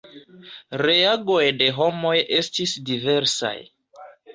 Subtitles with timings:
[0.83, 3.57] Reagoj de homoj estis diversaj.